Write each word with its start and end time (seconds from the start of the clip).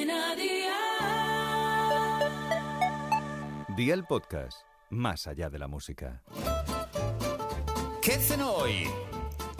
Cadena 0.00 0.34
Dial. 0.34 0.76
Día 3.76 3.92
el 3.94 4.04
podcast, 4.04 4.62
más 4.88 5.26
allá 5.26 5.50
de 5.50 5.58
la 5.58 5.68
música. 5.68 6.22
¿Qué 8.00 8.14
hacen 8.14 8.40
hoy? 8.40 8.88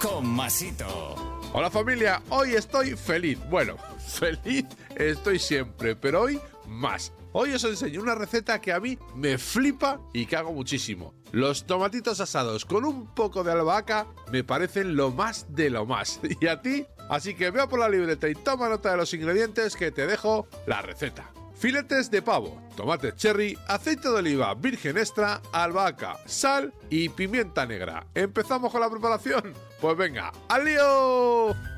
Con 0.00 0.26
Masito. 0.26 1.14
Hola 1.52 1.70
familia, 1.70 2.22
hoy 2.30 2.54
estoy 2.54 2.96
feliz. 2.96 3.38
Bueno, 3.50 3.76
feliz 3.98 4.64
estoy 4.96 5.38
siempre, 5.38 5.94
pero 5.94 6.22
hoy 6.22 6.40
más. 6.66 7.12
Hoy 7.32 7.52
os 7.52 7.64
enseño 7.64 8.00
una 8.00 8.14
receta 8.14 8.62
que 8.62 8.72
a 8.72 8.80
mí 8.80 8.98
me 9.14 9.36
flipa 9.36 10.00
y 10.14 10.24
que 10.24 10.36
hago 10.36 10.52
muchísimo. 10.52 11.14
Los 11.32 11.66
tomatitos 11.66 12.18
asados 12.20 12.64
con 12.64 12.86
un 12.86 13.14
poco 13.14 13.44
de 13.44 13.52
albahaca 13.52 14.06
me 14.32 14.42
parecen 14.42 14.96
lo 14.96 15.10
más 15.10 15.54
de 15.54 15.68
lo 15.68 15.84
más. 15.84 16.18
¿Y 16.40 16.46
a 16.46 16.62
ti? 16.62 16.86
Así 17.10 17.34
que 17.34 17.50
veo 17.50 17.68
por 17.68 17.80
la 17.80 17.88
libreta 17.88 18.28
y 18.28 18.34
toma 18.34 18.68
nota 18.68 18.92
de 18.92 18.96
los 18.96 19.12
ingredientes 19.12 19.74
que 19.74 19.90
te 19.90 20.06
dejo 20.06 20.46
la 20.66 20.80
receta. 20.80 21.28
Filetes 21.56 22.10
de 22.10 22.22
pavo, 22.22 22.58
tomate 22.74 23.12
cherry, 23.14 23.58
aceite 23.68 24.08
de 24.08 24.14
oliva 24.14 24.54
virgen 24.54 24.96
extra, 24.96 25.42
albahaca, 25.52 26.16
sal 26.24 26.72
y 26.88 27.10
pimienta 27.10 27.66
negra. 27.66 28.06
¿Empezamos 28.14 28.72
con 28.72 28.80
la 28.80 28.88
preparación? 28.88 29.52
Pues 29.80 29.96
venga, 29.96 30.32
¡al 30.48 30.64
lío! 30.64 31.69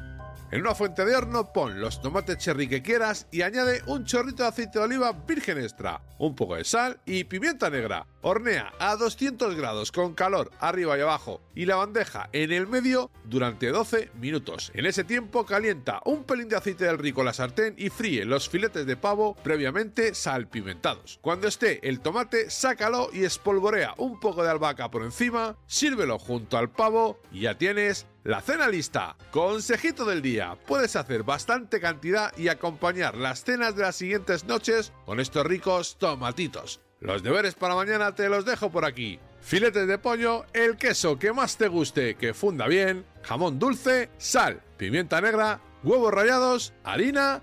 En 0.53 0.61
una 0.61 0.75
fuente 0.75 1.07
de 1.07 1.17
horno 1.17 1.51
pon 1.51 1.81
los 1.81 2.03
tomates 2.03 2.37
cherry 2.37 2.69
que 2.69 2.83
quieras 2.83 3.27
y 3.31 3.41
añade 3.41 3.81
un 3.87 4.05
chorrito 4.05 4.43
de 4.43 4.51
aceite 4.51 4.79
de 4.79 4.85
oliva 4.85 5.13
virgen 5.13 5.57
extra, 5.57 6.03
un 6.19 6.37
poco 6.37 6.57
de 6.57 6.65
sal 6.65 7.01
y 7.07 7.25
pimienta 7.25 7.71
negra. 7.71 8.07
Hornea 8.21 8.71
a 8.79 8.97
200 8.97 9.55
grados 9.55 9.91
con 9.91 10.13
calor 10.13 10.51
arriba 10.61 10.99
y 10.99 11.01
abajo 11.01 11.41
y 11.55 11.65
la 11.65 11.77
bandeja 11.77 12.29
en 12.35 12.53
el 12.53 12.67
medio 12.67 13.11
durante 13.25 13.69
12 13.69 14.11
minutos. 14.21 14.71
En 14.75 14.85
ese 14.85 15.05
tiempo 15.05 15.47
calienta 15.47 16.03
un 16.05 16.25
pelín 16.25 16.51
de 16.51 16.57
aceite 16.57 16.85
del 16.85 16.99
rico 16.99 17.25
la 17.25 17.33
sartén 17.33 17.75
y 17.79 17.89
fríe 17.89 18.27
los 18.27 18.51
filetes 18.51 18.85
de 18.85 18.99
pavo 18.99 19.35
previamente 19.43 20.15
salpimentados. 20.15 21.19
Cuando 21.23 21.49
esté 21.49 21.81
el 21.89 22.01
tomate, 22.01 22.51
sácalo 22.51 23.09
y 23.11 23.25
espolvorea 23.25 23.95
un 23.97 24.21
poco 24.21 24.43
de 24.45 24.51
albahaca 24.51 24.91
por 24.91 25.03
encima, 25.03 25.57
sírvelo 25.67 26.19
junto 26.19 26.59
al 26.59 26.71
pavo 26.71 27.19
y 27.33 27.41
ya 27.41 27.57
tienes 27.57 28.07
la 28.25 28.41
cena 28.41 28.69
lista. 28.69 29.17
Consejito 29.31 30.05
del 30.05 30.23
día. 30.23 30.57
Puedes 30.67 30.97
hacer 30.97 31.23
bastante 31.23 31.81
cantidad 31.81 32.37
y 32.37 32.49
acompañar 32.49 33.17
las 33.17 33.45
cenas 33.45 33.77
de 33.77 33.83
las 33.83 33.97
siguientes 33.97 34.45
noches 34.45 34.93
con 35.05 35.21
estos 35.21 35.47
ricos 35.47 35.97
tomatitos. 35.99 36.81
Los 37.01 37.23
deberes 37.23 37.55
para 37.55 37.75
mañana 37.75 38.15
te 38.15 38.29
los 38.29 38.45
dejo 38.45 38.71
por 38.71 38.85
aquí. 38.85 39.19
Filetes 39.41 39.89
de 39.89 39.99
pollo, 39.99 40.45
el 40.53 40.77
queso 40.77 41.19
que 41.19 41.33
más 41.33 41.57
te 41.57 41.67
guste, 41.67 42.15
que 42.15 42.33
funda 42.33 42.69
bien, 42.69 43.05
jamón 43.23 43.59
dulce, 43.59 44.09
sal, 44.17 44.63
pimienta 44.77 45.21
negra, 45.21 45.61
huevos 45.83 46.15
rallados, 46.15 46.73
harina 46.85 47.43